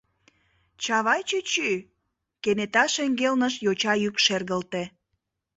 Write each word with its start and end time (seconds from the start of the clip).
Чавай 0.83 1.21
чӱчӱ!— 1.29 1.71
кенета 2.43 2.85
шеҥгелнышт 2.93 3.57
йоча 3.65 3.93
йӱк 4.03 4.15
шергылте. 4.25 4.83